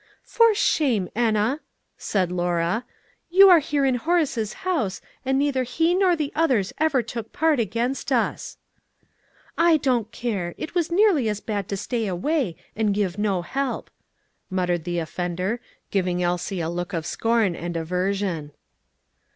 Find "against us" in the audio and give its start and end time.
7.59-8.57